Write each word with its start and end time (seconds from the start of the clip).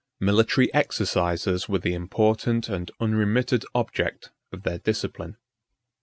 36 0.19 0.25
Military 0.25 0.73
exercises 0.73 1.69
were 1.69 1.77
the 1.77 1.93
important 1.93 2.67
and 2.67 2.89
unremitted 2.99 3.63
object 3.75 4.31
of 4.51 4.63
their 4.63 4.79
discipline. 4.79 5.37